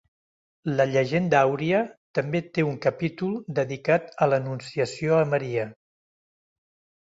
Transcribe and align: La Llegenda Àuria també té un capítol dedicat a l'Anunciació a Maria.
La 0.77 0.87
Llegenda 0.93 1.41
Àuria 1.49 1.81
també 2.21 2.41
té 2.57 2.65
un 2.69 2.81
capítol 2.87 3.37
dedicat 3.61 4.11
a 4.27 4.31
l'Anunciació 4.33 5.23
a 5.23 5.31
Maria. 5.37 5.71